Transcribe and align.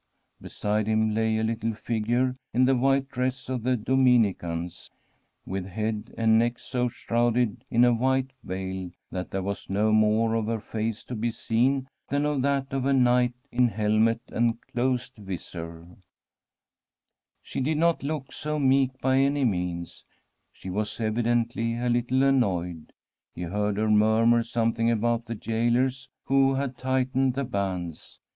Beside 0.41 0.87
him 0.87 1.13
lay 1.13 1.37
a 1.37 1.43
little 1.43 1.75
figure 1.75 2.33
in 2.55 2.65
the 2.65 2.75
white 2.75 3.07
dress 3.09 3.49
of 3.49 3.61
the 3.61 3.77
Dominicans, 3.77 4.89
with 5.45 5.67
head 5.67 6.11
and 6.17 6.39
neck 6.39 6.57
so 6.57 6.87
shrouded 6.87 7.63
in 7.69 7.85
a 7.85 7.93
white 7.93 8.31
veil 8.43 8.89
that 9.11 9.29
there 9.29 9.43
was 9.43 9.69
not 9.69 9.91
more 9.91 10.33
of 10.33 10.47
her 10.47 10.59
face 10.59 11.03
to 11.03 11.13
be 11.13 11.29
seen 11.29 11.87
than 12.09 12.25
of 12.25 12.41
that 12.41 12.73
of 12.73 12.83
a 12.87 12.93
knight 12.93 13.35
in 13.51 13.67
helmet 13.67 14.21
and 14.29 14.59
closed 14.61 15.17
visor. 15.17 15.87
She 17.43 17.61
did 17.61 17.77
not 17.77 18.01
look 18.01 18.31
so 18.33 18.57
meek 18.57 18.99
by 19.01 19.17
any 19.17 19.45
means; 19.45 20.03
she 20.51 20.71
was 20.71 20.99
evidently 20.99 21.77
a 21.77 21.89
little 21.89 22.23
annoyed. 22.23 22.91
He 23.35 23.43
heard 23.43 23.77
her 23.77 23.91
murmur 23.91 24.41
something 24.41 24.89
about 24.89 25.27
the 25.27 25.35
gaolers 25.35 26.09
who 26.23 26.55
had 26.55 26.75
tightened 26.79 27.35
the 27.35 27.43
bands. 27.45 28.17